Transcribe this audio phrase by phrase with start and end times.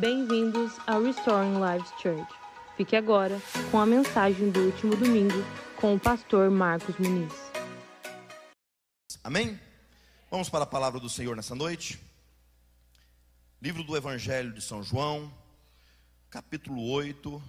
[0.00, 2.32] Bem-vindos ao Restoring Lives Church.
[2.76, 5.34] Fique agora com a mensagem do último domingo
[5.74, 7.32] com o pastor Marcos Muniz.
[9.24, 9.58] Amém?
[10.30, 11.98] Vamos para a palavra do Senhor nessa noite.
[13.60, 15.34] Livro do Evangelho de São João,
[16.30, 17.42] capítulo 8,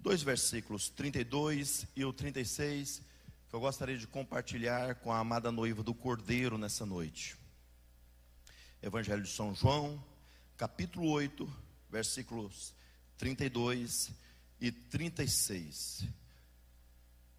[0.00, 3.02] dois versículos, 32 e o 36,
[3.48, 7.36] que eu gostaria de compartilhar com a amada noiva do Cordeiro nessa noite.
[8.82, 10.02] Evangelho de São João,
[10.56, 11.63] capítulo 8,
[11.94, 12.74] versículos
[13.18, 14.10] 32
[14.60, 16.04] e 36.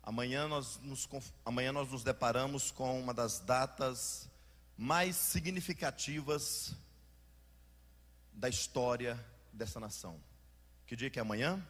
[0.02, 1.10] Amanhã nós, nos,
[1.44, 4.30] amanhã nós nos deparamos com uma das datas
[4.78, 6.74] mais significativas
[8.32, 9.20] da história
[9.52, 10.24] dessa nação.
[10.88, 11.62] Que dia que é amanhã?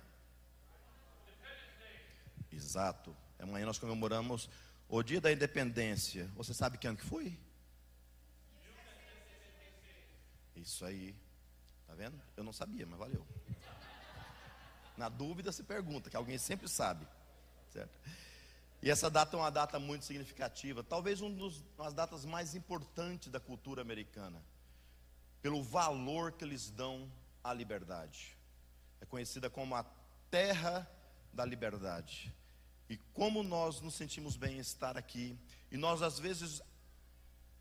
[2.52, 3.18] Exato.
[3.40, 4.48] Amanhã nós comemoramos
[4.88, 6.30] o dia da independência.
[6.36, 7.36] Você sabe que ano que foi?
[10.56, 11.25] Isso aí.
[11.96, 12.22] Tá vendo?
[12.36, 13.26] Eu não sabia, mas valeu.
[14.98, 17.08] Na dúvida se pergunta, que alguém sempre sabe.
[17.72, 17.98] Certo?
[18.82, 23.40] E essa data é uma data muito significativa, talvez uma das datas mais importantes da
[23.40, 24.44] cultura americana,
[25.42, 27.10] pelo valor que eles dão
[27.42, 28.38] à liberdade.
[29.00, 29.86] É conhecida como a
[30.30, 30.90] terra
[31.32, 32.34] da liberdade.
[32.90, 35.40] E como nós nos sentimos bem em estar aqui,
[35.72, 36.62] e nós às vezes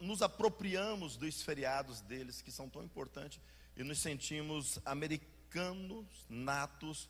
[0.00, 3.40] nos apropriamos dos feriados deles, que são tão importantes,
[3.76, 7.08] e nos sentimos americanos natos,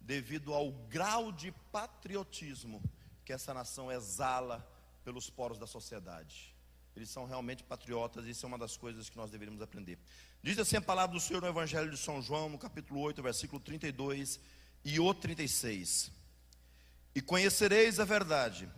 [0.00, 2.82] devido ao grau de patriotismo
[3.24, 4.66] que essa nação exala
[5.02, 6.54] pelos poros da sociedade.
[6.94, 9.98] Eles são realmente patriotas, e isso é uma das coisas que nós deveríamos aprender.
[10.42, 13.60] Diz assim a palavra do Senhor no Evangelho de São João, no capítulo 8, versículo
[13.60, 14.38] 32
[14.84, 16.12] e o 36.
[17.14, 18.68] E conhecereis a verdade,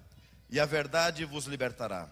[0.48, 2.10] e a verdade vos libertará.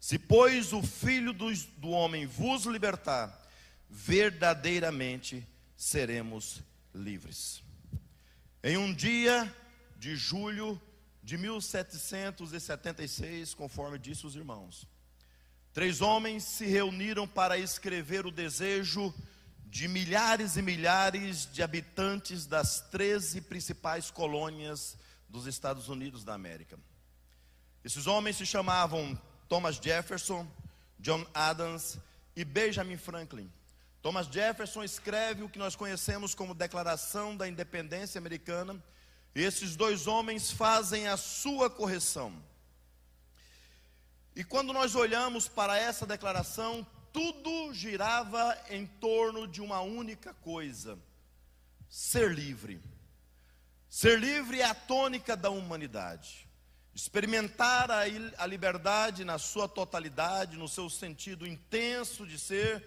[0.00, 3.47] Se, pois, o Filho do, do homem vos libertar,
[3.88, 6.62] verdadeiramente seremos
[6.94, 7.62] livres.
[8.62, 9.50] Em um dia
[9.96, 10.78] de julho
[11.22, 14.86] de 1776, conforme disse os irmãos,
[15.72, 19.12] três homens se reuniram para escrever o desejo
[19.64, 24.96] de milhares e milhares de habitantes das 13 principais colônias
[25.28, 26.78] dos Estados Unidos da América.
[27.84, 30.48] Esses homens se chamavam Thomas Jefferson,
[30.98, 31.98] John Adams
[32.34, 33.50] e Benjamin Franklin.
[34.00, 38.82] Thomas Jefferson escreve o que nós conhecemos como Declaração da Independência Americana,
[39.34, 42.32] e esses dois homens fazem a sua correção.
[44.34, 50.96] E quando nós olhamos para essa declaração, tudo girava em torno de uma única coisa:
[51.88, 52.80] ser livre.
[53.88, 56.46] Ser livre é a tônica da humanidade.
[56.94, 62.84] Experimentar a, liberdade na sua totalidade, no seu sentido intenso de ser,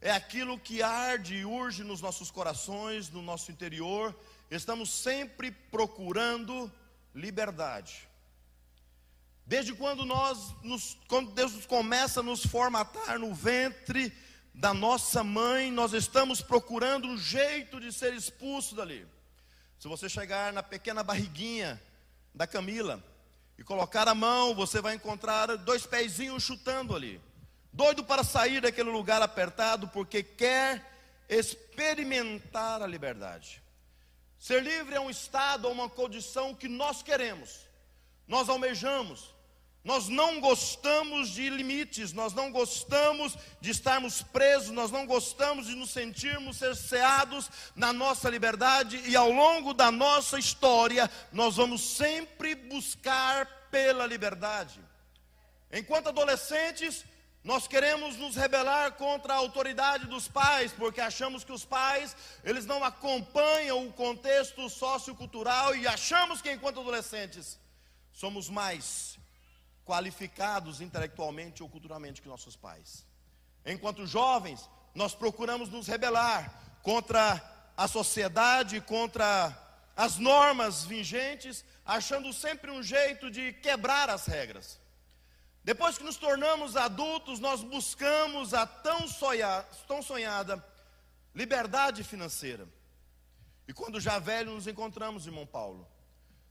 [0.00, 4.16] é aquilo que arde e urge nos nossos corações, no nosso interior.
[4.50, 6.72] Estamos sempre procurando
[7.14, 8.08] liberdade.
[9.44, 14.12] Desde quando nós, nos, quando Deus começa a nos formatar no ventre
[14.54, 19.06] da nossa mãe, nós estamos procurando um jeito de ser expulso dali.
[19.78, 21.80] Se você chegar na pequena barriguinha
[22.34, 23.04] da Camila
[23.58, 27.20] e colocar a mão, você vai encontrar dois pezinhos chutando ali
[27.72, 30.84] doido para sair daquele lugar apertado, porque quer
[31.28, 33.62] experimentar a liberdade.
[34.38, 37.60] Ser livre é um estado ou uma condição que nós queremos,
[38.26, 39.34] nós almejamos,
[39.82, 45.74] nós não gostamos de limites, nós não gostamos de estarmos presos, nós não gostamos de
[45.74, 52.54] nos sentirmos cerceados na nossa liberdade e ao longo da nossa história nós vamos sempre
[52.54, 54.80] buscar pela liberdade.
[55.72, 57.04] Enquanto adolescentes,
[57.42, 62.14] nós queremos nos rebelar contra a autoridade dos pais, porque achamos que os pais,
[62.44, 67.58] eles não acompanham o contexto sociocultural e achamos que enquanto adolescentes
[68.12, 69.18] somos mais
[69.86, 73.06] qualificados intelectualmente ou culturalmente que nossos pais.
[73.64, 77.40] Enquanto jovens, nós procuramos nos rebelar contra
[77.74, 79.56] a sociedade, contra
[79.96, 84.78] as normas vigentes, achando sempre um jeito de quebrar as regras.
[85.62, 90.64] Depois que nos tornamos adultos, nós buscamos a tão, sonha, tão sonhada
[91.34, 92.66] liberdade financeira.
[93.68, 95.86] E quando já velho nos encontramos, irmão Paulo,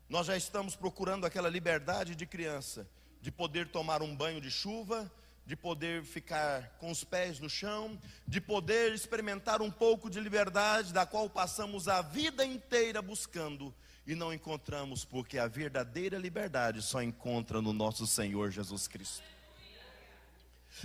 [0.08, 2.90] nós já estamos procurando aquela liberdade de criança,
[3.20, 5.12] de poder tomar um banho de chuva,
[5.46, 10.94] de poder ficar com os pés no chão, de poder experimentar um pouco de liberdade,
[10.94, 13.74] da qual passamos a vida inteira buscando
[14.06, 19.24] e não encontramos, porque a verdadeira liberdade só encontra no nosso Senhor Jesus Cristo.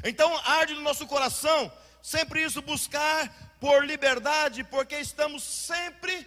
[0.02, 1.72] Então arde no nosso coração
[2.02, 6.26] sempre isso, buscar por liberdade, porque estamos sempre,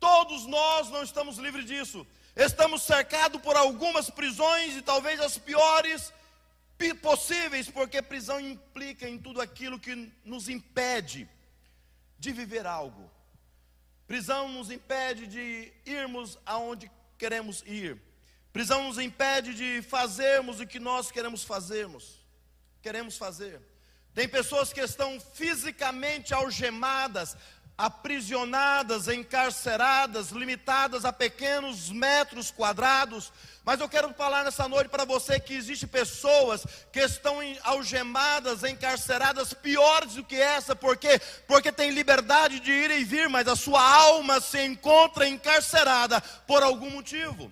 [0.00, 2.06] todos nós não estamos livres disso.
[2.34, 6.12] Estamos cercados por algumas prisões e talvez as piores
[7.00, 11.28] possíveis, porque prisão implica em tudo aquilo que nos impede
[12.18, 13.08] de viver algo.
[14.06, 18.00] Prisão nos impede de irmos aonde queremos ir.
[18.52, 22.24] Prisão nos impede de fazermos o que nós queremos fazermos.
[22.82, 23.60] Queremos fazer.
[24.14, 27.36] Tem pessoas que estão fisicamente algemadas,
[27.76, 33.32] aprisionadas, encarceradas, limitadas a pequenos metros quadrados.
[33.64, 39.52] Mas eu quero falar nessa noite para você que existe pessoas que estão algemadas, encarceradas,
[39.52, 41.18] piores do que essa, porque
[41.48, 46.62] porque tem liberdade de ir e vir, mas a sua alma se encontra encarcerada por
[46.62, 47.50] algum motivo.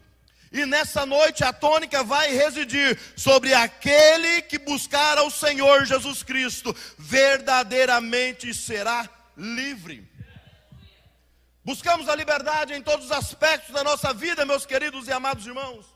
[0.53, 6.77] E nessa noite a tônica vai residir sobre aquele que buscar ao Senhor Jesus Cristo,
[6.99, 10.12] verdadeiramente será livre.
[11.65, 15.87] Buscamos a liberdade em todos os aspectos da nossa vida, meus queridos e amados irmãos.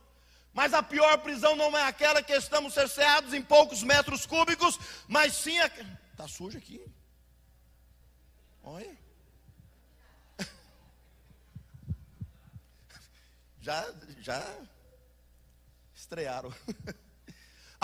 [0.53, 4.79] Mas a pior prisão não é aquela que estamos cerceados em poucos metros cúbicos,
[5.09, 5.67] mas sim a.
[5.67, 6.81] Está sujo aqui.
[8.63, 8.97] Olha.
[13.61, 14.43] Já, já
[15.95, 16.55] estrearam.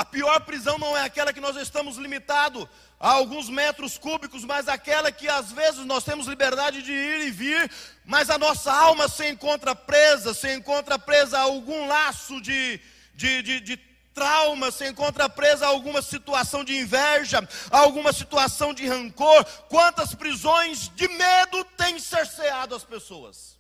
[0.03, 2.67] A pior prisão não é aquela que nós estamos limitados
[2.99, 7.31] a alguns metros cúbicos, mas aquela que às vezes nós temos liberdade de ir e
[7.31, 7.71] vir,
[8.05, 12.81] mas a nossa alma se encontra presa, se encontra presa a algum laço de,
[13.15, 13.77] de, de, de
[14.13, 19.45] trauma, se encontra presa a alguma situação de inveja, a alguma situação de rancor.
[19.69, 23.57] Quantas prisões de medo têm cerceado as pessoas?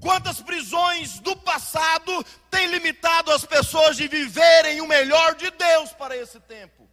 [0.00, 6.16] Quantas prisões do passado têm limitado as pessoas de viverem o melhor de Deus para
[6.16, 6.88] esse tempo?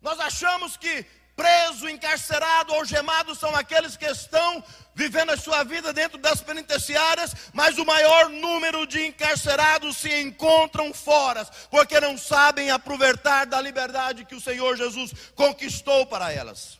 [0.00, 1.04] Nós achamos que
[1.34, 4.62] preso, encarcerado, algemado são aqueles que estão
[4.94, 10.92] vivendo a sua vida dentro das penitenciárias, mas o maior número de encarcerados se encontram
[10.92, 16.78] fora, porque não sabem aproveitar da liberdade que o Senhor Jesus conquistou para elas.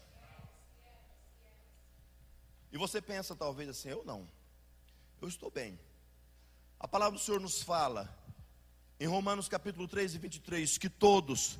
[2.70, 4.28] E você pensa talvez assim, eu não.
[5.20, 5.78] Eu estou bem.
[6.78, 8.08] A palavra do Senhor nos fala,
[8.98, 11.58] em Romanos capítulo 3 e 23, que todos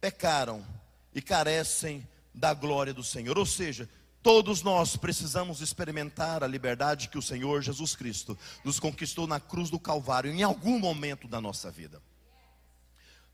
[0.00, 0.64] pecaram
[1.12, 3.36] e carecem da glória do Senhor.
[3.36, 3.88] Ou seja,
[4.22, 9.70] todos nós precisamos experimentar a liberdade que o Senhor Jesus Cristo nos conquistou na cruz
[9.70, 12.00] do Calvário em algum momento da nossa vida.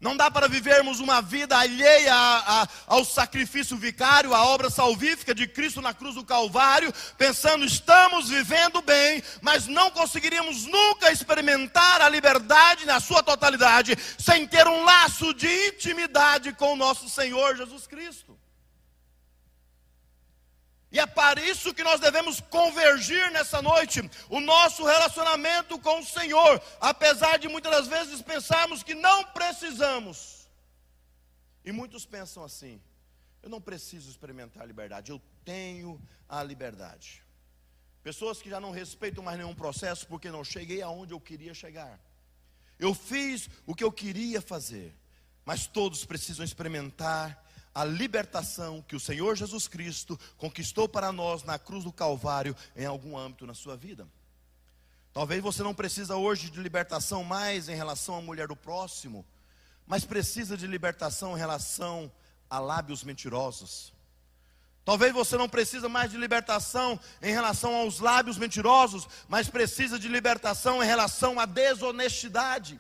[0.00, 5.35] Não dá para vivermos uma vida alheia a, a, ao sacrifício vicário, à obra salvífica
[5.35, 12.02] de Cristo na cruz do Calvário, pensando estamos vivendo bem, mas não conseguiríamos nunca experimentar
[12.02, 17.56] a liberdade na sua totalidade, sem ter um laço de intimidade com o nosso Senhor
[17.56, 18.44] Jesus Cristo.
[20.94, 26.05] E é para isso que nós devemos convergir nessa noite o nosso relacionamento com o
[26.05, 30.49] Senhor, apesar de muitas das vezes pensarmos que não precisamos.
[31.64, 32.81] E muitos pensam assim:
[33.43, 37.25] eu não preciso experimentar a liberdade, eu tenho a liberdade.
[38.00, 41.99] Pessoas que já não respeitam mais nenhum processo porque não cheguei aonde eu queria chegar.
[42.79, 44.97] Eu fiz o que eu queria fazer,
[45.44, 47.44] mas todos precisam experimentar
[47.75, 52.87] a libertação que o Senhor Jesus Cristo conquistou para nós na cruz do Calvário em
[52.87, 54.07] algum âmbito na sua vida.
[55.12, 59.25] Talvez você não precisa hoje de libertação mais em relação à mulher do próximo,
[59.87, 62.11] mas precisa de libertação em relação
[62.49, 63.93] a lábios mentirosos.
[64.85, 70.09] Talvez você não precisa mais de libertação em relação aos lábios mentirosos, mas precisa de
[70.09, 72.78] libertação em relação à desonestidade.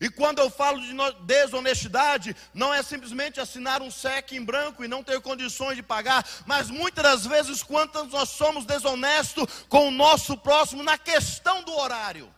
[0.00, 4.88] E quando eu falo de desonestidade, não é simplesmente assinar um cheque em branco e
[4.88, 9.92] não ter condições de pagar, mas muitas das vezes, quantas nós somos desonestos com o
[9.92, 12.32] nosso próximo na questão do horário.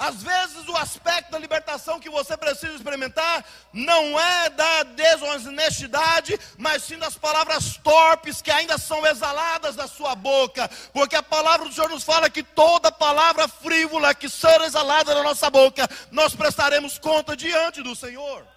[0.00, 6.84] Às vezes o aspecto da libertação que você precisa experimentar não é da desonestidade, mas
[6.84, 11.74] sim das palavras torpes que ainda são exaladas da sua boca, porque a palavra do
[11.74, 16.96] Senhor nos fala que toda palavra frívola que ser exalada da nossa boca, nós prestaremos
[16.98, 18.48] conta diante do Senhor.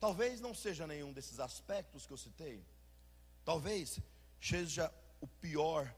[0.00, 2.66] Talvez não seja nenhum desses aspectos que eu citei,
[3.44, 4.00] talvez
[4.40, 5.88] seja o pior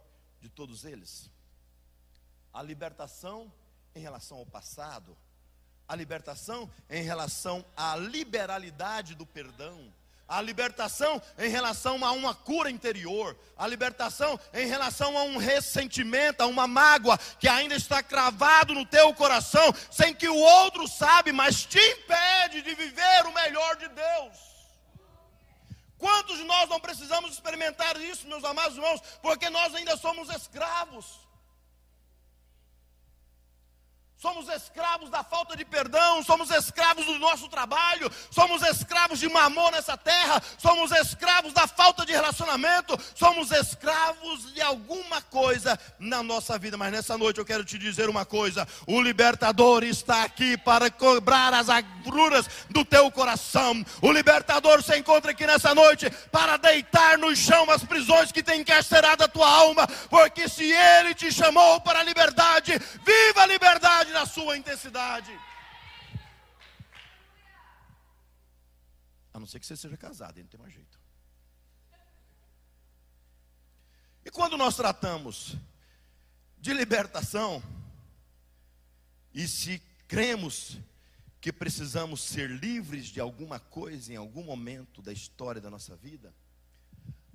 [0.42, 1.30] de todos eles
[2.52, 3.52] a libertação
[3.94, 5.16] em relação ao passado,
[5.88, 9.92] a libertação em relação à liberalidade do perdão,
[10.28, 16.42] a libertação em relação a uma cura interior, a libertação em relação a um ressentimento,
[16.42, 21.32] a uma mágoa que ainda está cravado no teu coração, sem que o outro sabe,
[21.32, 24.52] mas te impede de viver o melhor de Deus.
[25.98, 31.21] Quantos de nós não precisamos experimentar isso, meus amados irmãos, porque nós ainda somos escravos.
[34.22, 39.72] Somos escravos da falta de perdão, somos escravos do nosso trabalho, somos escravos de mamor
[39.72, 46.56] nessa terra, somos escravos da falta de relacionamento, somos escravos de alguma coisa na nossa
[46.56, 46.76] vida.
[46.76, 51.52] Mas nessa noite eu quero te dizer uma coisa: o libertador está aqui para cobrar
[51.52, 53.84] as agruras do teu coração.
[54.00, 58.60] O libertador se encontra aqui nessa noite para deitar no chão as prisões que têm
[58.60, 64.11] encarcerado a tua alma, porque se ele te chamou para a liberdade, viva a liberdade
[64.12, 65.32] na sua intensidade.
[69.34, 71.00] A não ser que você seja casado, aí não tem mais jeito.
[74.24, 75.56] E quando nós tratamos
[76.58, 77.62] de libertação,
[79.34, 80.78] e se cremos
[81.40, 86.32] que precisamos ser livres de alguma coisa em algum momento da história da nossa vida,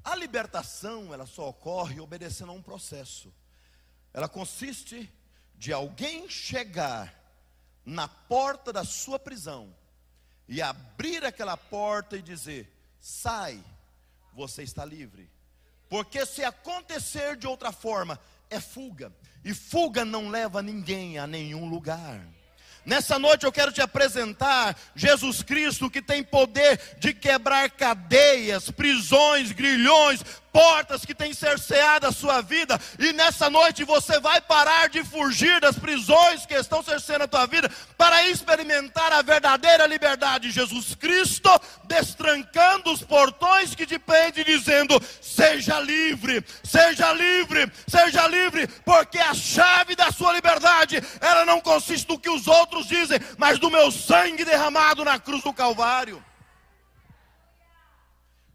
[0.03, 3.33] a libertação ela só ocorre obedecendo a um processo.
[4.13, 5.11] Ela consiste
[5.57, 7.13] de alguém chegar
[7.85, 9.73] na porta da sua prisão
[10.47, 13.63] e abrir aquela porta e dizer: sai,
[14.33, 15.29] você está livre.
[15.89, 19.11] Porque se acontecer de outra forma, é fuga,
[19.43, 22.21] e fuga não leva ninguém a nenhum lugar.
[22.85, 29.51] Nessa noite eu quero te apresentar Jesus Cristo que tem poder de quebrar cadeias, prisões,
[29.51, 30.23] grilhões,
[30.57, 35.61] portas que têm cerceado a sua vida, e nessa noite você vai parar de fugir
[35.61, 40.49] das prisões que estão cerceando a tua vida, para experimentar a verdadeira liberdade.
[40.49, 41.47] Jesus Cristo
[41.83, 49.35] destrancando os portões que te prendem, dizendo: seja livre, seja livre, seja livre, porque a
[49.35, 53.91] chave da sua liberdade, ela não consiste no que os outros dizem, mas do meu
[53.91, 56.23] sangue derramado na cruz do Calvário.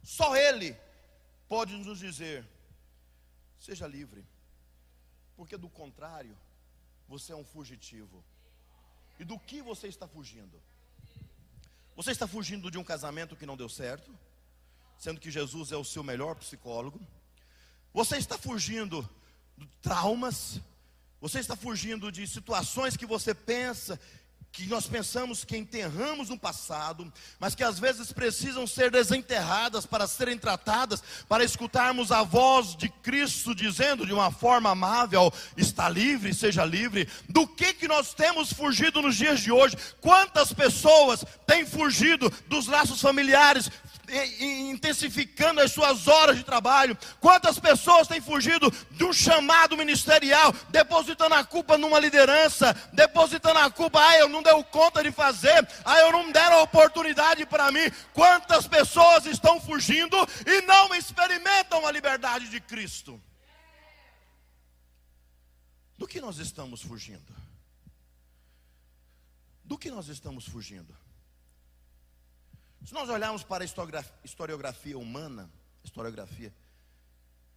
[0.03, 0.82] Só Ele
[1.53, 2.49] pode nos dizer:
[3.61, 4.25] seja livre,
[5.37, 6.35] porque do contrário,
[7.07, 8.25] você é um fugitivo.
[9.21, 10.59] E do que você está fugindo?
[11.95, 14.11] Você está fugindo de um casamento que não deu certo,
[14.99, 16.99] sendo que Jesus é o seu melhor psicólogo.
[17.93, 19.07] Você está fugindo
[19.59, 20.59] de traumas.
[21.21, 24.01] Você está fugindo de situações que você pensa
[24.53, 30.07] que nós pensamos que enterramos no passado, mas que às vezes precisam ser desenterradas para
[30.07, 36.35] serem tratadas, para escutarmos a voz de Cristo dizendo de uma forma amável: está livre,
[36.35, 37.09] seja livre.
[37.29, 39.77] Do que que nós temos fugido nos dias de hoje?
[40.03, 43.71] Quantas pessoas têm fugido dos laços familiares,
[44.41, 46.97] intensificando as suas horas de trabalho.
[47.21, 53.71] Quantas pessoas têm fugido de um chamado ministerial, depositando a culpa numa liderança, depositando a
[53.71, 57.91] culpa, ah, eu não deu conta de fazer, ah, eu não deram oportunidade para mim.
[58.13, 60.17] Quantas pessoas estão fugindo
[60.47, 63.21] e não experimentam a liberdade de Cristo?
[65.97, 67.33] Do que nós estamos fugindo?
[69.65, 71.02] Do que nós estamos fugindo?
[72.85, 75.49] Se nós olharmos para a historiografia humana,
[75.85, 76.53] historiografia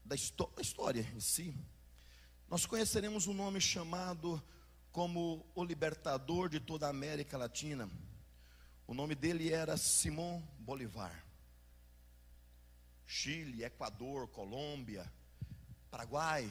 [0.04, 1.58] da história em si,
[2.48, 4.42] nós conheceremos um nome chamado
[4.92, 7.90] como o libertador de toda a América Latina.
[8.86, 11.26] O nome dele era Simão Bolivar.
[13.04, 15.12] Chile, Equador, Colômbia,
[15.90, 16.50] Paraguai,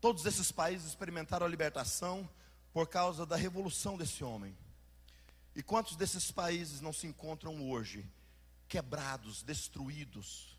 [0.00, 2.28] todos esses países experimentaram a libertação
[2.72, 4.56] por causa da revolução desse homem.
[5.58, 8.08] E quantos desses países não se encontram hoje
[8.68, 10.56] quebrados, destruídos?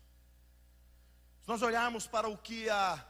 [1.40, 3.02] Se nós olharmos para o que a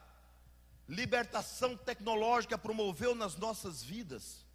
[0.88, 4.46] libertação tecnológica promoveu nas nossas vidas,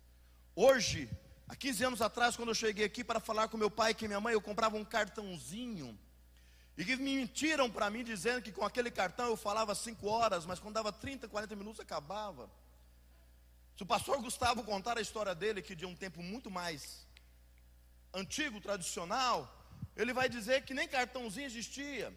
[0.56, 1.10] hoje,
[1.46, 4.22] há 15 anos atrás, quando eu cheguei aqui para falar com meu pai e minha
[4.22, 6.00] mãe, eu comprava um cartãozinho.
[6.78, 10.46] E que me mentiram para mim dizendo que com aquele cartão eu falava 5 horas,
[10.46, 12.50] mas quando dava 30, 40 minutos acabava.
[13.76, 17.05] Se o pastor Gustavo contar a história dele, que de um tempo muito mais
[18.16, 19.38] antigo, tradicional,
[19.96, 22.14] ele vai dizer que nem cartãozinho existia.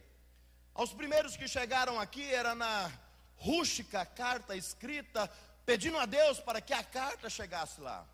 [0.73, 2.90] Aos primeiros que chegaram aqui era na
[3.37, 5.28] rústica carta escrita,
[5.67, 8.07] pedindo a Deus para que a carta chegasse lá.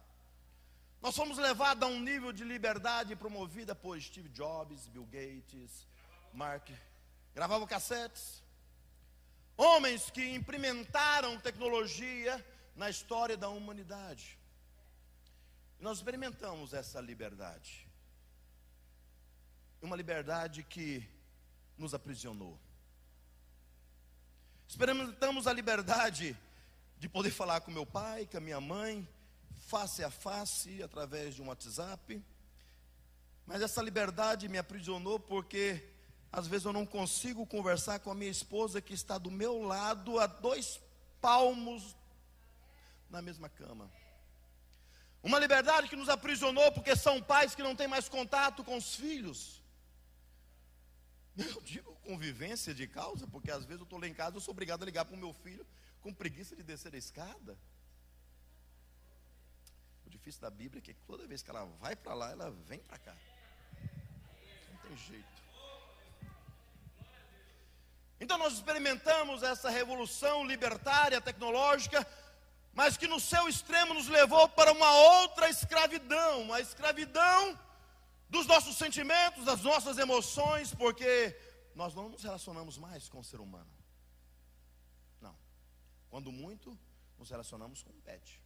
[1.00, 5.86] Nós fomos levados a um nível de liberdade promovida por Steve Jobs, Bill Gates,
[6.32, 6.70] Mark.
[7.34, 8.42] Gravavam cassetes.
[9.56, 14.38] Homens que implementaram tecnologia na história da humanidade.
[15.78, 17.86] Nós experimentamos essa liberdade.
[19.82, 21.06] uma liberdade que
[21.76, 22.58] nos aprisionou.
[24.66, 26.36] Experimentamos a liberdade
[26.98, 29.06] de poder falar com meu pai, com a minha mãe,
[29.68, 32.24] face a face, através de um WhatsApp.
[33.46, 35.86] Mas essa liberdade me aprisionou porque
[36.32, 40.18] às vezes eu não consigo conversar com a minha esposa que está do meu lado
[40.18, 40.80] a dois
[41.20, 41.94] palmos
[43.10, 43.90] na mesma cama.
[45.24, 48.94] Uma liberdade que nos aprisionou porque são pais que não têm mais contato com os
[48.94, 49.62] filhos.
[51.34, 54.52] Eu digo convivência de causa, porque às vezes eu estou lá em casa, eu sou
[54.52, 55.66] obrigado a ligar para o meu filho
[56.02, 57.56] com preguiça de descer a escada.
[60.06, 62.80] O difícil da Bíblia é que toda vez que ela vai para lá, ela vem
[62.80, 63.16] para cá.
[64.70, 65.42] Não tem jeito.
[68.20, 72.06] Então nós experimentamos essa revolução libertária, tecnológica,
[72.74, 74.90] mas que no seu extremo nos levou para uma
[75.20, 77.58] outra escravidão, a escravidão
[78.28, 81.36] dos nossos sentimentos, das nossas emoções, porque
[81.74, 83.70] nós não nos relacionamos mais com o ser humano.
[85.20, 85.36] Não.
[86.10, 86.76] Quando muito,
[87.16, 88.40] nos relacionamos com o pet.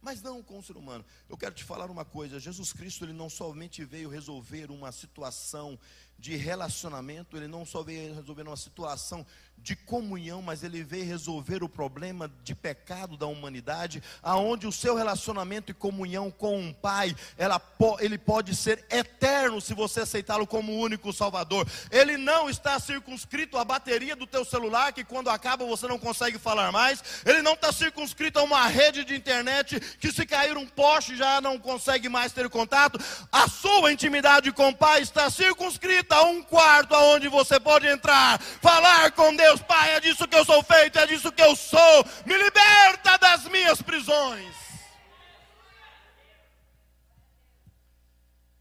[0.00, 1.04] Mas não com o ser humano.
[1.28, 5.78] Eu quero te falar uma coisa: Jesus Cristo, ele não somente veio resolver uma situação
[6.18, 9.26] de relacionamento, ele não só veio resolver uma situação
[9.64, 14.94] de comunhão, mas ele veio resolver o problema de pecado da humanidade, aonde o seu
[14.94, 17.60] relacionamento e comunhão com um pai, ela,
[18.00, 21.66] ele pode ser eterno se você aceitá-lo como único Salvador.
[21.90, 26.38] Ele não está circunscrito à bateria do teu celular, que quando acaba você não consegue
[26.38, 27.02] falar mais.
[27.24, 31.40] Ele não está circunscrito a uma rede de internet que se cair um poste já
[31.40, 32.98] não consegue mais ter contato.
[33.32, 39.12] A sua intimidade com o pai está circunscrita um quarto aonde você pode entrar, falar
[39.12, 42.04] com Deus, Pai, é disso que eu sou feito, é disso que eu sou.
[42.26, 44.54] Me liberta das minhas prisões.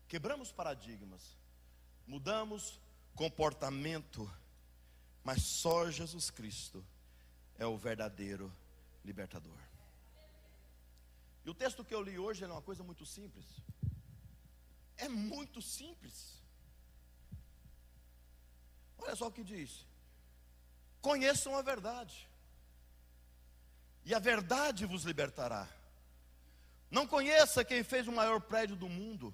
[0.07, 1.37] Quebramos paradigmas,
[2.05, 2.79] mudamos
[3.15, 4.31] comportamento,
[5.23, 6.85] mas só Jesus Cristo
[7.57, 8.53] é o verdadeiro
[9.03, 9.57] libertador.
[11.45, 13.45] E o texto que eu li hoje é uma coisa muito simples.
[14.97, 16.42] É muito simples.
[19.03, 19.85] Olha só o que diz:
[21.01, 22.27] Conheçam a verdade,
[24.05, 25.67] e a verdade vos libertará.
[26.89, 29.33] Não conheça quem fez o maior prédio do mundo.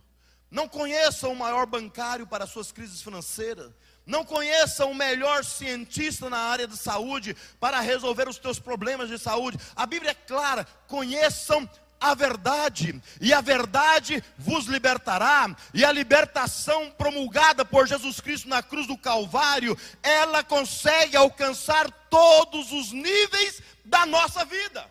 [0.50, 3.72] Não conheça o maior bancário para suas crises financeiras.
[4.06, 9.20] Não conheça o melhor cientista na área de saúde para resolver os teus problemas de
[9.20, 9.60] saúde.
[9.76, 16.90] A Bíblia é clara: conheçam a verdade, e a verdade vos libertará, e a libertação
[16.92, 24.06] promulgada por Jesus Cristo na cruz do Calvário, ela consegue alcançar todos os níveis da
[24.06, 24.90] nossa vida.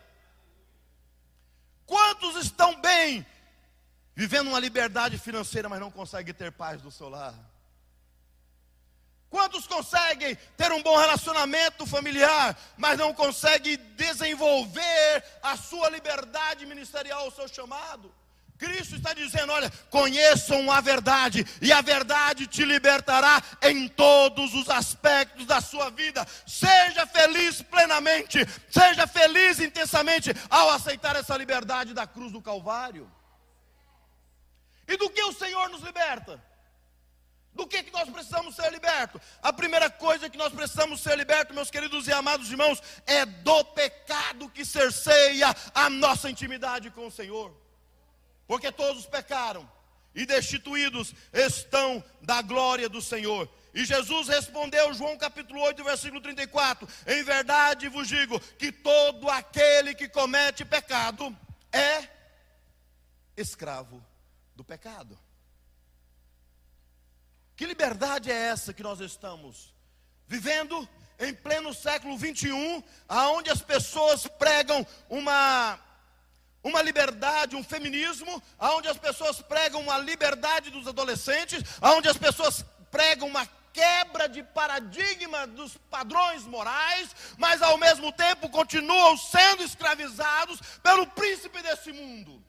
[1.86, 3.26] Quantos estão bem,
[4.14, 7.34] vivendo uma liberdade financeira, mas não conseguem ter paz do seu lar?
[9.30, 17.28] Quantos conseguem ter um bom relacionamento familiar, mas não conseguem desenvolver a sua liberdade ministerial,
[17.28, 18.12] o seu chamado?
[18.58, 24.68] Cristo está dizendo: olha, conheçam a verdade, e a verdade te libertará em todos os
[24.68, 26.26] aspectos da sua vida.
[26.46, 28.38] Seja feliz plenamente,
[28.70, 33.10] seja feliz intensamente ao aceitar essa liberdade da cruz do Calvário.
[34.88, 36.42] E do que o Senhor nos liberta?
[37.58, 39.20] Do que, que nós precisamos ser libertos?
[39.42, 43.64] A primeira coisa que nós precisamos ser libertos, meus queridos e amados irmãos, é do
[43.64, 47.52] pecado que cerceia a nossa intimidade com o Senhor.
[48.46, 49.68] Porque todos pecaram
[50.14, 53.50] e destituídos estão da glória do Senhor.
[53.74, 59.96] E Jesus respondeu, João capítulo 8, versículo 34: Em verdade vos digo que todo aquele
[59.96, 61.36] que comete pecado
[61.72, 62.08] é
[63.36, 64.00] escravo
[64.54, 65.18] do pecado.
[67.58, 69.74] Que liberdade é essa que nós estamos
[70.28, 75.76] vivendo em pleno século 21, aonde as pessoas pregam uma
[76.62, 82.64] uma liberdade, um feminismo, aonde as pessoas pregam uma liberdade dos adolescentes, aonde as pessoas
[82.92, 90.60] pregam uma quebra de paradigma dos padrões morais, mas ao mesmo tempo continuam sendo escravizados
[90.80, 92.40] pelo príncipe desse mundo.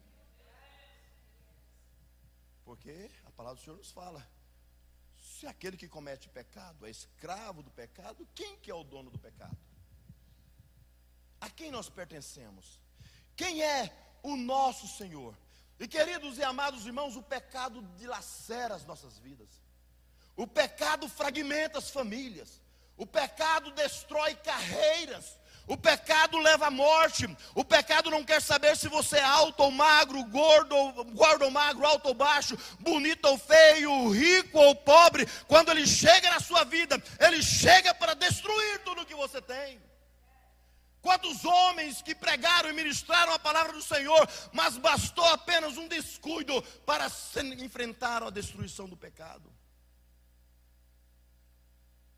[2.64, 4.24] Porque a palavra do Senhor nos fala
[5.40, 9.18] se aquele que comete pecado é escravo do pecado, quem que é o dono do
[9.18, 9.58] pecado?
[11.40, 12.82] A quem nós pertencemos?
[13.38, 13.90] Quem é
[14.22, 15.34] o nosso Senhor?
[15.80, 19.48] E queridos e amados irmãos, o pecado dilacera as nossas vidas.
[20.36, 22.62] O pecado fragmenta as famílias.
[22.98, 25.40] O pecado destrói carreiras.
[25.70, 27.28] O pecado leva à morte.
[27.54, 31.52] O pecado não quer saber se você é alto ou magro, gordo ou, gordo ou
[31.52, 35.28] magro, alto ou baixo, bonito ou feio, rico ou pobre.
[35.48, 39.80] Quando ele chega na sua vida, ele chega para destruir tudo que você tem.
[41.04, 46.60] Quantos homens que pregaram e ministraram a palavra do Senhor, mas bastou apenas um descuido
[46.84, 47.06] para
[47.60, 49.54] enfrentar a destruição do pecado.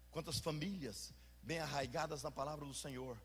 [0.10, 3.18] Quantas famílias bem arraigadas na palavra do Senhor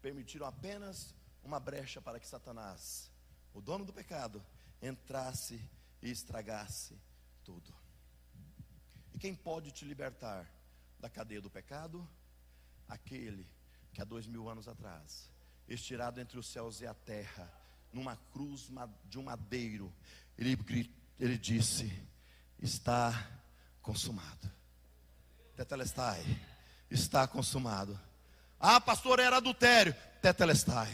[0.00, 3.10] permitiram apenas uma brecha para que Satanás,
[3.52, 4.44] o dono do pecado,
[4.80, 5.60] entrasse
[6.02, 6.96] e estragasse
[7.44, 7.74] tudo.
[9.12, 10.48] E quem pode te libertar
[11.00, 12.08] da cadeia do pecado?
[12.88, 13.48] Aquele
[13.92, 15.30] que há dois mil anos atrás,
[15.66, 17.50] estirado entre os céus e a terra,
[17.92, 18.70] numa cruz
[19.04, 19.92] de um madeiro,
[20.36, 20.56] ele,
[21.18, 21.90] ele disse:
[22.58, 23.40] Está
[23.82, 24.50] consumado.
[25.56, 26.22] Tetelestai,
[26.90, 27.98] está consumado.
[28.60, 29.94] Ah, pastor, era adultério.
[30.20, 30.88] Tetelestai.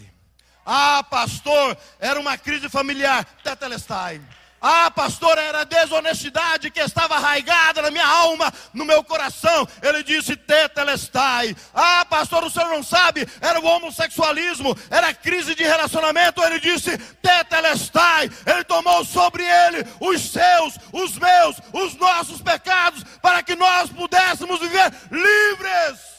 [0.66, 3.24] Ah, pastor, era uma crise familiar.
[3.42, 4.20] Tetelestai.
[4.66, 9.68] Ah, pastor, era desonestidade que estava arraigada na minha alma, no meu coração.
[9.82, 11.54] Ele disse: Tetelestai.
[11.74, 16.42] Ah, pastor, o senhor não sabe, era o homossexualismo, era crise de relacionamento.
[16.42, 18.30] Ele disse: Tetelestai.
[18.46, 24.60] Ele tomou sobre ele os seus, os meus, os nossos pecados, para que nós pudéssemos
[24.60, 26.13] viver livres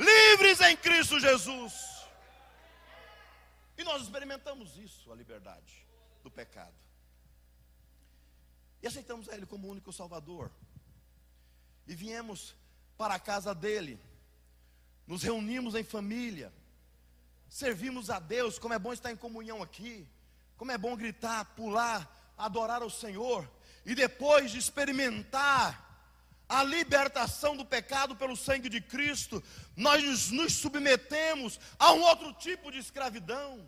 [0.00, 1.74] livres em Cristo Jesus.
[3.76, 5.86] E nós experimentamos isso, a liberdade
[6.22, 6.74] do pecado.
[8.82, 10.50] E aceitamos a Ele como único Salvador.
[11.86, 12.54] E viemos
[12.96, 14.00] para a casa dele,
[15.06, 16.52] nos reunimos em família,
[17.48, 18.58] servimos a Deus.
[18.58, 20.08] Como é bom estar em comunhão aqui,
[20.56, 23.50] como é bom gritar, pular, adorar ao Senhor.
[23.84, 25.89] E depois de experimentar
[26.50, 29.42] a libertação do pecado pelo sangue de Cristo,
[29.76, 33.64] nós nos submetemos a um outro tipo de escravidão.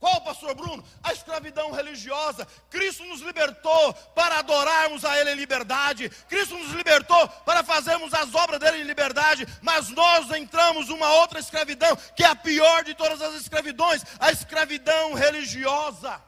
[0.00, 0.84] Qual, pastor Bruno?
[1.02, 2.46] A escravidão religiosa.
[2.68, 6.10] Cristo nos libertou para adorarmos a Ele em liberdade.
[6.28, 9.46] Cristo nos libertou para fazermos as obras dele em liberdade.
[9.62, 14.30] Mas nós entramos numa outra escravidão, que é a pior de todas as escravidões a
[14.30, 16.20] escravidão religiosa.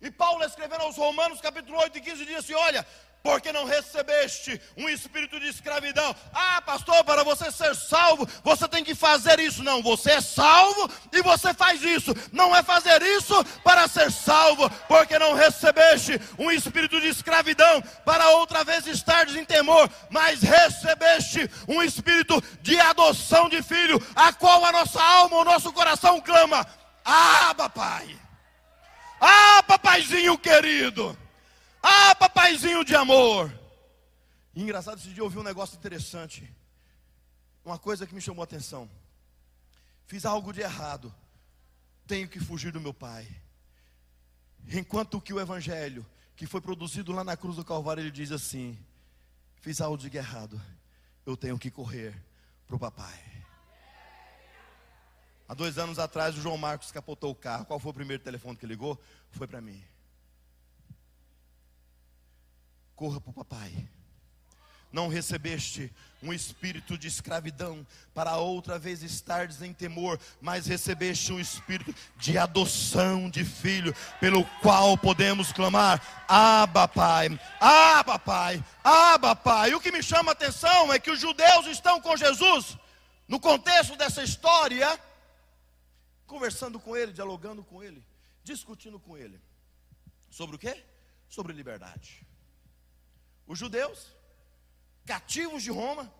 [0.00, 2.84] E Paulo escrevendo aos Romanos, capítulo 8 e 15, diz assim: Olha,
[3.22, 6.14] porque não recebeste um espírito de escravidão.
[6.34, 9.62] Ah, pastor, para você ser salvo, você tem que fazer isso.
[9.62, 12.14] Não, você é salvo e você faz isso.
[12.32, 18.30] Não é fazer isso para ser salvo, porque não recebeste um espírito de escravidão para
[18.30, 24.64] outra vez estares em temor, mas recebeste um espírito de adoção de filho, a qual
[24.64, 26.66] a nossa alma, o nosso coração clama:
[27.04, 28.18] Ah, papai.
[29.20, 31.16] Ah, papaizinho querido.
[31.82, 33.52] Ah, papaizinho de amor.
[34.54, 36.48] E engraçado, esse dia eu ouvi um negócio interessante.
[37.64, 38.88] Uma coisa que me chamou a atenção.
[40.06, 41.12] Fiz algo de errado.
[42.06, 43.26] Tenho que fugir do meu pai.
[44.68, 48.78] Enquanto que o evangelho, que foi produzido lá na cruz do Calvário, ele diz assim:
[49.56, 50.60] Fiz algo de errado.
[51.24, 52.14] Eu tenho que correr
[52.66, 53.32] para o papai.
[55.48, 57.66] Há dois anos atrás, o João Marcos capotou o carro.
[57.66, 59.00] Qual foi o primeiro telefone que ligou?
[59.30, 59.82] Foi para mim.
[62.94, 63.88] Corra para o papai.
[64.92, 65.90] Não recebeste
[66.22, 72.36] um espírito de escravidão para outra vez estares em temor, mas recebeste um espírito de
[72.36, 79.70] adoção de filho, pelo qual podemos clamar: Abba, Pai, Abba, Pai, Abba, Pai.
[79.70, 82.76] E o que me chama a atenção é que os judeus estão com Jesus,
[83.26, 85.00] no contexto dessa história,
[86.26, 88.04] conversando com ele, dialogando com ele,
[88.44, 89.40] discutindo com ele.
[90.30, 90.84] Sobre o quê?
[91.30, 92.26] Sobre liberdade.
[93.46, 94.14] Os judeus,
[95.04, 96.12] cativos de Roma,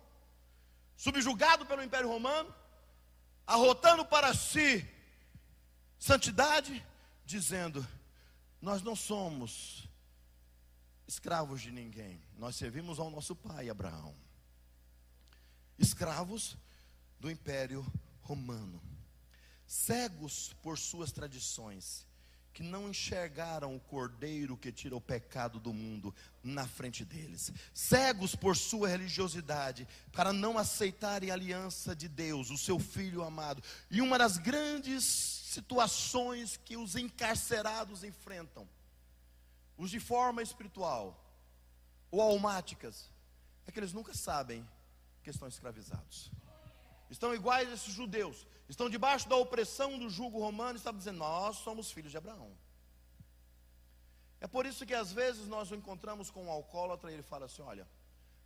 [0.96, 2.54] subjugados pelo Império Romano,
[3.46, 4.88] arrotando para si
[5.98, 6.84] santidade,
[7.24, 7.86] dizendo:
[8.60, 9.88] Nós não somos
[11.06, 14.14] escravos de ninguém, nós servimos ao nosso pai Abraão,
[15.78, 16.56] escravos
[17.20, 17.86] do Império
[18.22, 18.82] Romano,
[19.66, 22.06] cegos por suas tradições
[22.52, 28.34] que não enxergaram o cordeiro que tira o pecado do mundo na frente deles, cegos
[28.34, 33.62] por sua religiosidade, para não aceitarem a aliança de Deus, o seu filho amado.
[33.90, 38.68] E uma das grandes situações que os encarcerados enfrentam,
[39.76, 41.18] os de forma espiritual
[42.10, 43.10] ou almáticas,
[43.66, 44.68] é que eles nunca sabem
[45.22, 46.30] que estão escravizados.
[47.08, 51.18] Estão iguais a esses judeus estão debaixo da opressão do jugo romano e estão dizendo:
[51.18, 52.56] Nós somos filhos de Abraão.
[54.40, 57.46] É por isso que às vezes nós o encontramos com um alcoólatra e ele fala
[57.46, 57.86] assim: Olha,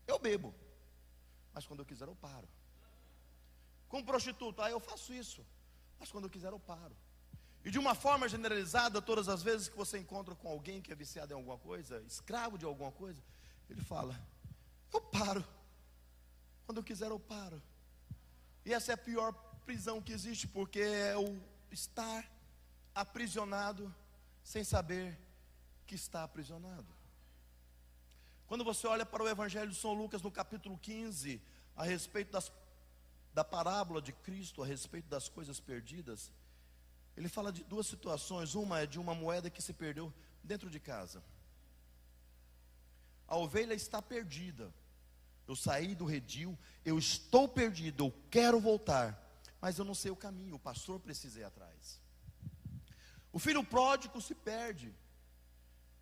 [0.06, 0.52] eu bebo.
[1.54, 2.48] mas quando eu quiser eu paro.
[3.88, 5.46] Com prostituta, ah, eu faço isso,
[5.98, 6.96] mas quando eu quiser eu paro.
[7.64, 10.94] E de uma forma generalizada, todas as vezes que você encontra com alguém que é
[10.94, 13.22] viciado em alguma coisa, escravo de alguma coisa,
[13.70, 14.20] ele fala:
[14.92, 15.44] Eu paro.
[16.64, 17.62] Quando eu quiser, eu paro.
[18.64, 19.32] E essa é a pior
[19.66, 21.36] prisão que existe, porque é o
[21.72, 22.24] estar
[22.94, 23.92] aprisionado
[24.42, 25.18] sem saber
[25.86, 26.86] que está aprisionado.
[28.46, 31.42] Quando você olha para o Evangelho de São Lucas, no capítulo 15,
[31.74, 32.52] a respeito das,
[33.34, 36.30] da parábola de Cristo, a respeito das coisas perdidas,
[37.16, 38.54] ele fala de duas situações.
[38.54, 41.24] Uma é de uma moeda que se perdeu dentro de casa.
[43.26, 44.72] A ovelha está perdida.
[45.48, 49.25] Eu saí do redil, eu estou perdido, eu quero voltar,
[49.66, 52.00] mas eu não sei o caminho, o pastor precisa ir atrás.
[53.32, 54.94] O filho pródigo se perde.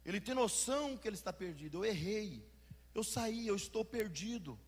[0.04, 1.78] Ele tem noção que ele está perdido.
[1.78, 2.46] Eu errei.
[2.94, 4.60] Eu saí, eu estou perdido.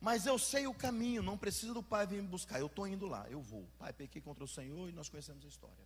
[0.00, 2.60] Mas eu sei o caminho, não precisa do pai vir me buscar.
[2.60, 3.68] Eu estou indo lá, eu vou.
[3.80, 5.84] Pai, pequei contra o Senhor e nós conhecemos a história.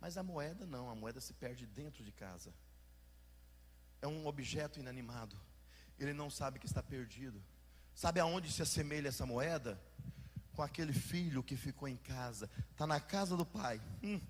[0.00, 2.54] Mas a moeda não, a moeda se perde dentro de casa.
[4.00, 5.38] É um objeto inanimado.
[5.98, 7.44] Ele não sabe que está perdido.
[7.94, 9.78] Sabe aonde se assemelha essa moeda?
[10.54, 12.48] Com aquele filho que ficou em casa.
[12.70, 13.80] Está na casa do pai.
[14.02, 14.20] Hum.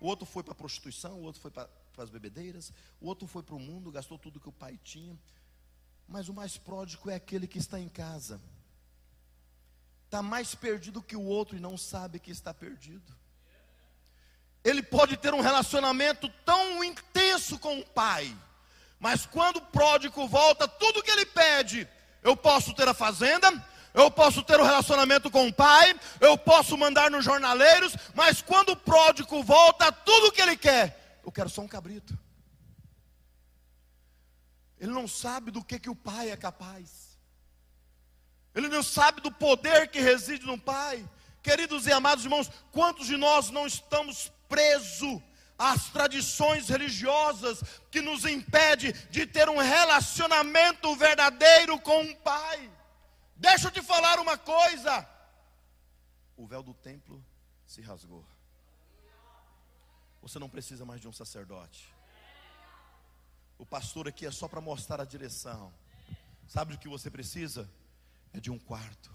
[0.00, 3.42] O outro foi para a prostituição, o outro foi para as bebedeiras, o outro foi
[3.42, 5.18] para o mundo, gastou tudo que o pai tinha.
[6.06, 8.40] Mas o mais pródigo é aquele que está em casa.
[10.04, 13.14] Está mais perdido que o outro e não sabe que está perdido.
[14.62, 18.36] Ele pode ter um relacionamento tão intenso com o pai,
[18.98, 21.88] mas quando o pródigo volta, tudo que ele pede,
[22.22, 23.48] eu posso ter a fazenda,
[23.96, 28.72] eu posso ter um relacionamento com o pai, eu posso mandar nos jornaleiros, mas quando
[28.72, 32.16] o pródigo volta, tudo que ele quer, eu quero só um cabrito.
[34.78, 37.18] Ele não sabe do que, que o pai é capaz.
[38.54, 41.02] Ele não sabe do poder que reside no pai.
[41.42, 45.22] Queridos e amados irmãos, quantos de nós não estamos presos
[45.58, 52.75] às tradições religiosas que nos impede de ter um relacionamento verdadeiro com o pai?
[53.36, 55.08] Deixa eu te falar uma coisa.
[56.36, 57.24] O véu do templo
[57.66, 58.24] se rasgou.
[60.22, 61.94] Você não precisa mais de um sacerdote.
[63.58, 65.72] O pastor aqui é só para mostrar a direção.
[66.48, 67.70] Sabe o que você precisa?
[68.32, 69.14] É de um quarto.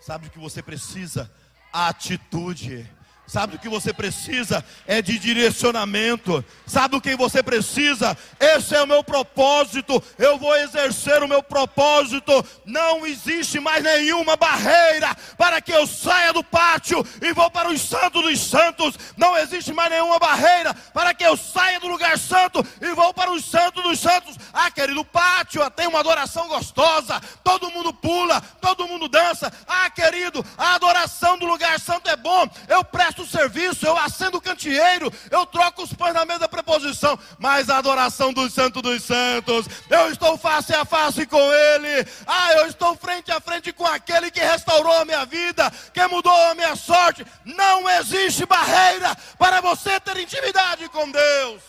[0.00, 1.32] Sabe o que você precisa?
[1.72, 2.90] A atitude.
[3.26, 4.64] Sabe o que você precisa?
[4.86, 6.44] É de direcionamento.
[6.64, 8.16] Sabe o que você precisa?
[8.38, 10.02] Esse é o meu propósito.
[10.16, 12.44] Eu vou exercer o meu propósito.
[12.64, 17.80] Não existe mais nenhuma barreira para que eu saia do pátio e vou para os
[17.80, 18.94] santos dos santos.
[19.16, 23.32] Não existe mais nenhuma barreira para que eu saia do lugar santo e vou para
[23.32, 24.36] os santos dos santos.
[24.52, 27.20] Ah, querido, pátio tem uma adoração gostosa.
[27.42, 29.52] Todo mundo pula, todo mundo dança.
[29.66, 32.48] Ah, querido, a adoração do lugar santo é bom.
[32.68, 36.48] Eu presto presto serviço, eu acendo o candeeiro, eu troco os pães na mesa da
[36.48, 42.06] preposição, mas a adoração dos santos dos santos, eu estou face a face com Ele,
[42.26, 46.32] ah, eu estou frente a frente com aquele que restaurou a minha vida, que mudou
[46.50, 47.26] a minha sorte.
[47.44, 51.62] Não existe barreira para você ter intimidade com Deus.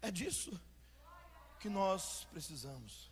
[0.00, 0.58] É disso
[1.60, 3.10] que nós precisamos.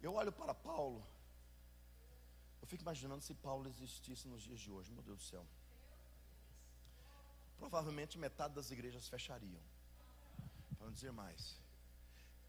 [0.00, 1.09] Eu olho para Paulo
[2.70, 5.44] fico imaginando se Paulo existisse nos dias de hoje, meu Deus do céu.
[7.58, 9.60] Provavelmente metade das igrejas fechariam.
[10.76, 11.58] Para não dizer mais.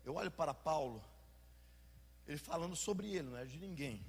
[0.06, 1.04] Eu olho para Paulo,
[2.28, 4.06] ele falando sobre ele, não é de ninguém.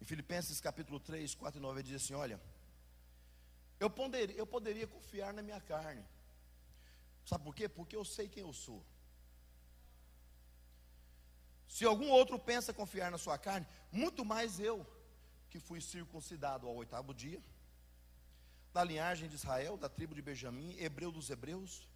[0.00, 2.40] Em Filipenses capítulo 3, 4 e 9, ele diz assim: Olha,
[3.80, 6.04] eu poderia, eu poderia confiar na minha carne.
[7.24, 7.68] Sabe por quê?
[7.68, 8.80] Porque eu sei quem eu sou.
[11.70, 14.84] Se algum outro pensa confiar na sua carne, muito mais eu,
[15.48, 17.40] que fui circuncidado ao oitavo dia,
[18.72, 21.88] da linhagem de Israel, da tribo de Benjamim, hebreu dos hebreus.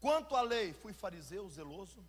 [0.00, 2.04] Quanto à lei, fui fariseu, zeloso,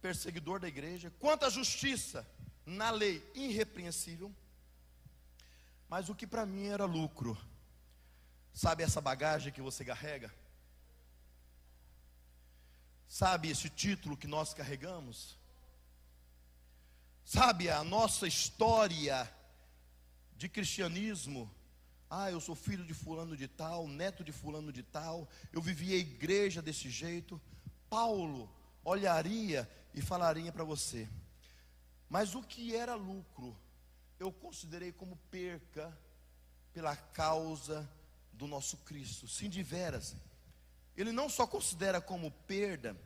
[0.00, 1.12] perseguidor da igreja.
[1.20, 2.26] Quanto à justiça,
[2.64, 4.34] na lei, irrepreensível.
[5.90, 7.36] Mas o que para mim era lucro,
[8.54, 10.34] sabe essa bagagem que você carrega?
[13.08, 15.38] Sabe esse título que nós carregamos?
[17.24, 19.28] Sabe a nossa história
[20.36, 21.50] de cristianismo?
[22.10, 25.94] Ah, eu sou filho de fulano de tal, neto de fulano de tal, eu vivi
[25.94, 27.40] a igreja desse jeito.
[27.88, 28.50] Paulo
[28.84, 31.08] olharia e falaria para você.
[32.08, 33.56] Mas o que era lucro,
[34.18, 35.96] eu considerei como perca
[36.72, 37.88] pela causa
[38.32, 39.26] do nosso Cristo.
[39.28, 40.14] Sim, de veras,
[41.00, 42.96] ele não só considera como perda,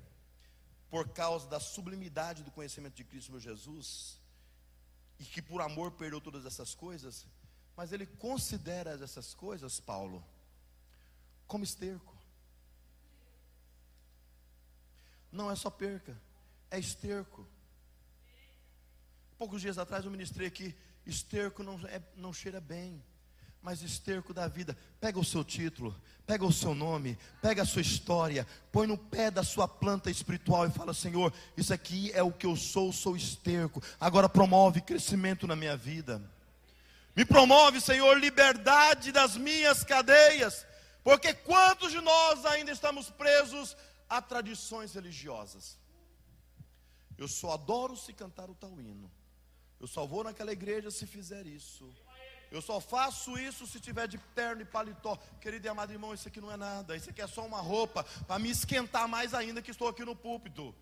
[0.88, 4.18] por causa da sublimidade do conhecimento de Cristo meu Jesus,
[5.18, 7.26] e que por amor perdeu todas essas coisas,
[7.76, 10.24] mas ele considera essas coisas, Paulo,
[11.46, 12.16] como esterco.
[15.30, 16.18] Não é só perca,
[16.70, 17.46] é esterco.
[19.36, 20.74] Poucos dias atrás eu ministrei aqui,
[21.04, 23.04] esterco não, é, não cheira bem
[23.62, 24.76] mas esterco da vida.
[25.00, 25.94] Pega o seu título,
[26.26, 30.66] pega o seu nome, pega a sua história, põe no pé da sua planta espiritual
[30.66, 33.82] e fala: Senhor, isso aqui é o que eu sou, sou esterco.
[34.00, 36.20] Agora promove crescimento na minha vida.
[37.14, 40.66] Me promove, Senhor, liberdade das minhas cadeias.
[41.04, 43.76] Porque quantos de nós ainda estamos presos
[44.08, 45.78] a tradições religiosas?
[47.18, 49.10] Eu só adoro se cantar o tal hino.
[49.78, 51.92] Eu só vou naquela igreja se fizer isso.
[52.52, 55.18] Eu só faço isso se tiver de terno e paletó.
[55.40, 56.94] Querido e amado irmão, isso aqui não é nada.
[56.94, 60.14] Isso aqui é só uma roupa para me esquentar mais ainda que estou aqui no
[60.14, 60.74] púlpito.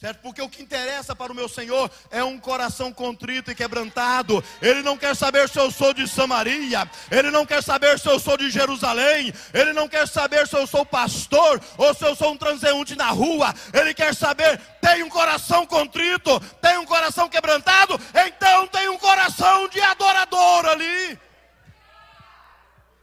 [0.00, 0.20] Certo?
[0.22, 4.42] Porque o que interessa para o meu Senhor é um coração contrito e quebrantado.
[4.62, 8.18] Ele não quer saber se eu sou de Samaria, ele não quer saber se eu
[8.18, 12.32] sou de Jerusalém, ele não quer saber se eu sou pastor ou se eu sou
[12.32, 13.54] um transeunte na rua.
[13.74, 19.68] Ele quer saber, tem um coração contrito, tem um coração quebrantado, então tem um coração
[19.68, 21.18] de adorador ali.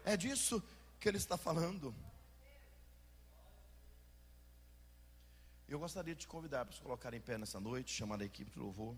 [0.03, 0.63] É disso
[0.99, 1.93] que ele está falando.
[5.67, 8.49] Eu gostaria de te convidar para se colocar em pé nessa noite, chamar a equipe
[8.49, 8.95] de louvor.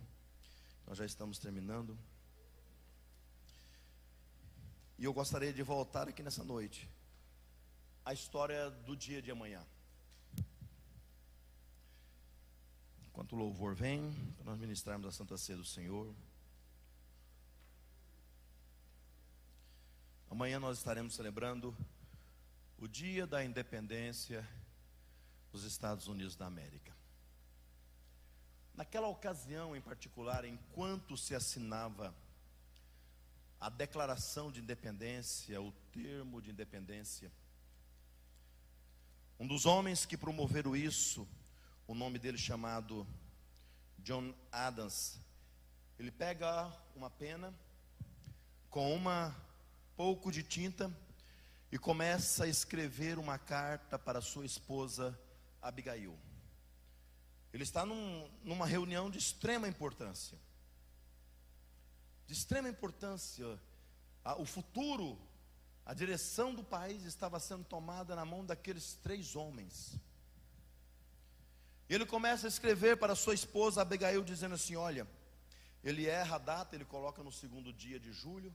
[0.86, 1.98] Nós já estamos terminando.
[4.96, 6.88] E eu gostaria de voltar aqui nessa noite
[8.06, 9.66] a história do dia de amanhã.
[13.08, 16.14] Enquanto o louvor vem, para nós ministrarmos a Santa Ceia do Senhor.
[20.30, 21.76] Amanhã nós estaremos celebrando
[22.78, 24.48] o dia da independência
[25.52, 26.96] dos Estados Unidos da América.
[28.74, 32.16] Naquela ocasião em particular, enquanto se assinava
[33.60, 37.32] a declaração de independência, o termo de independência,
[39.40, 41.28] um dos homens que promoveram isso,
[41.88, 43.06] o nome dele chamado
[43.98, 45.20] John Adams,
[45.98, 47.54] ele pega uma pena
[48.70, 49.36] com uma
[49.98, 50.90] pouco de tinta
[51.72, 55.20] e começa a escrever uma carta para sua esposa
[55.62, 56.18] Abigail.
[57.52, 60.38] Ele está num, numa reunião de extrema importância.
[62.28, 63.60] De extrema importância.
[64.38, 65.20] o futuro,
[65.86, 70.00] a direção do país estava sendo tomada na mão daqueles três homens.
[71.90, 75.08] Ele começa a escrever para sua esposa Abigail, dizendo assim: Olha,
[75.84, 78.54] ele erra a data, ele coloca no segundo dia de julho.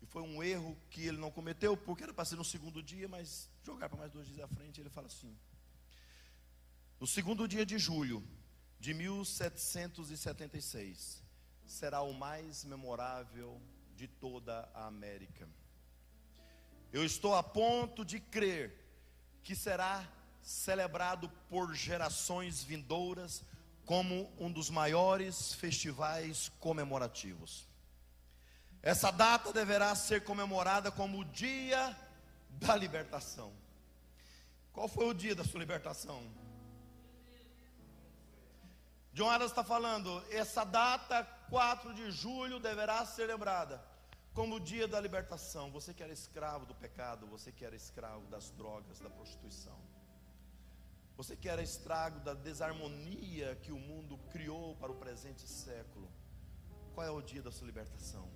[0.00, 3.06] E foi um erro que ele não cometeu, porque era para ser no segundo dia,
[3.06, 5.38] mas jogar para mais dois dias à frente, ele fala assim:
[7.02, 8.22] no segundo dia de julho
[8.78, 11.20] de 1776,
[11.66, 13.60] será o mais memorável
[13.96, 15.48] de toda a América.
[16.92, 18.72] Eu estou a ponto de crer
[19.42, 20.08] que será
[20.40, 23.42] celebrado por gerações vindouras
[23.84, 27.68] como um dos maiores festivais comemorativos.
[28.80, 31.96] Essa data deverá ser comemorada como o Dia
[32.48, 33.52] da Libertação.
[34.72, 36.30] Qual foi o dia da sua libertação?
[39.14, 43.82] John Adams está falando, essa data, 4 de julho, deverá ser lembrada
[44.32, 45.70] como o dia da libertação.
[45.70, 49.78] Você que era escravo do pecado, você que era escravo das drogas, da prostituição.
[51.16, 56.10] Você que era estrago da desarmonia que o mundo criou para o presente século.
[56.94, 58.26] Qual é o dia da sua libertação?